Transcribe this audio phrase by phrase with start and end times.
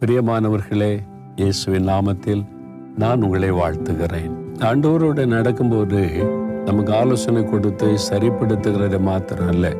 [0.00, 0.90] பிரியமானவர்களே
[1.36, 2.42] இயேசுவின் நாமத்தில்
[2.96, 4.34] நான் உங்களை வாழ்த்துகிறேன்.
[4.58, 6.00] ஆண்டவரோட நடக்கும்போது
[6.64, 9.72] நமக்கு ஆலோசனை கொடுத்து சரிப்படுத்துகிறது மாத்திரம் அல்ல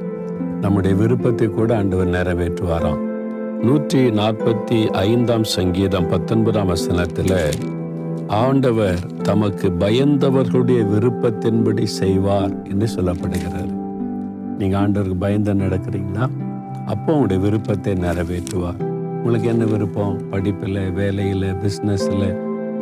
[0.60, 3.00] நம்முடைய விருப்பத்தை கூட ஆண்டவர் நிறைவேற்றுவாராம்.
[3.62, 7.38] நூற்றி நாற்பத்தி ஐந்தாம் சங்கீதம் பத்தொன்பதாம் வசனத்தில்
[8.26, 13.72] ஆண்டவர் தமக்கு பயந்தவர்களுடைய விருப்பத்தின்படி செய்வார் என்று சொல்லப்படுகிறார்
[14.58, 16.28] நீங்கள் ஆண்டவருக்கு பயந்து நடக்கிறீங்கன்னா
[16.87, 18.82] அப்போ உங்களுடைய விருப்பத்தை நிறைவேற்றுவார்.
[19.19, 20.16] உங்களுக்கு என்ன விருப்பம்?
[20.30, 22.29] படிப்பில் வேலையில் பிஸ்னஸில்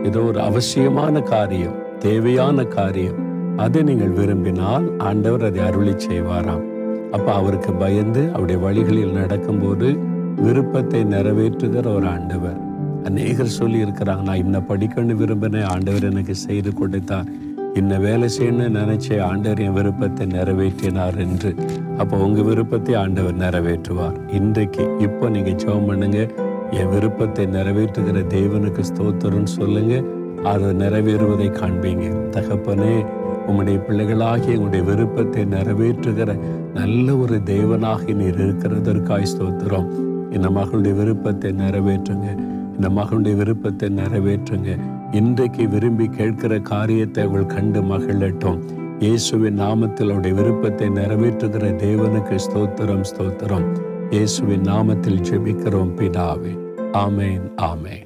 [0.05, 3.19] ஏதோ ஒரு அவசியமான காரியம் தேவையான காரியம்.
[3.57, 6.65] அதை நீங்கள் விரும்பினால் ஆண்டவர் அதை அருளி செய்வாராம்.
[7.11, 9.89] அப்போ அவருக்கு பயந்து அவருடைய வழிகளில் நடக்கும்போது
[10.37, 12.59] விருப்பத்தை நிறைவேற்றுகிற ஒரு ஆண்டவர்.
[13.05, 17.29] அநேகர் சொல்லி இருக்கிறாங்க நான் இன்ன படிக்கணும்னு விரும்பினேன் ஆண்டவர் எனக்கு செய்து கொடுத்தார்.
[17.75, 21.53] இன்ன வேலை செய்யணும்னு நினைச்ச ஆண்டவர் என் விருப்பத்தை நிறைவேற்றினார் என்று.
[21.99, 24.31] அப்போ உங்க விருப்பத்தை ஆண்டவர் நிறைவேற்றுவார்.
[24.31, 26.29] இன்றைக்கு இப்போ நீங்க ஜெபம் பண்ணுங்க.
[26.71, 30.03] என் விருப்பத்தை நிறைவேற்றுகிற தேவனுக்கு ஸ்தோத்திரம்னு சொல்லுங்க.
[30.43, 32.07] அது நிறைவேறுவதை காண்பீங்க.
[32.31, 33.07] தகப்பனே
[33.49, 36.39] உம்முடைய பிள்ளைகளாகி உங்களுடைய விருப்பத்தை நிறைவேற்றுகிற
[36.75, 39.89] நல்ல ஒரு தேவனாகி நீர் இருக்கிறதற்காய் ஸ்தோத்திரம்.
[40.31, 42.29] இந்த மகளுடைய விருப்பத்தை நிறைவேற்றுங்க.
[42.77, 44.71] இந்த மகளுடைய விருப்பத்தை நிறைவேற்றுங்க.
[45.13, 48.61] இன்றைக்கு விரும்பி கேட்கிற காரியத்தை அவள் கண்டு மகிழட்டும்.
[49.01, 53.67] இயேசுவின் நாமத்தில் அவருடைய விருப்பத்தை நிறைவேற்றுகிற தேவனுக்கு ஸ்தோத்திரம் ஸ்தோத்திரம்.
[54.11, 56.53] இயேசுவின் நாமத்தில் ஜெபிக்கிறோம் பிதாவே.
[56.93, 58.06] ஆமேன் ஆமேன்.